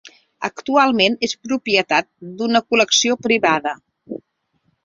[0.47, 2.09] Actualment és propietat
[2.39, 3.79] d'una col·lecció privada.